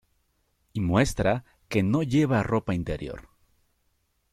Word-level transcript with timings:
Y 0.73 0.79
muestra 0.81 1.45
que 1.69 1.83
no 1.83 2.01
lleva 2.01 2.41
ropa 2.41 2.73
interior. 2.73 3.29